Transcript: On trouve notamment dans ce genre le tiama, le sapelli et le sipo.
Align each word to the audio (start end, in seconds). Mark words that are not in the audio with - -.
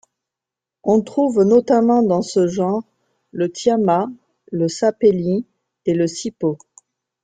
On 0.81 1.03
trouve 1.03 1.43
notamment 1.43 2.01
dans 2.01 2.23
ce 2.23 2.47
genre 2.47 2.83
le 3.31 3.51
tiama, 3.51 4.09
le 4.51 4.67
sapelli 4.67 5.45
et 5.85 5.93
le 5.93 6.07
sipo. 6.07 6.57